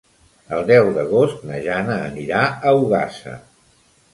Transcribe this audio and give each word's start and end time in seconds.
El 0.59 0.63
deu 0.69 0.87
d'agost 0.95 1.45
na 1.51 1.59
Jana 1.67 1.99
anirà 2.07 2.41
a 2.71 2.75
Ogassa. 2.81 3.37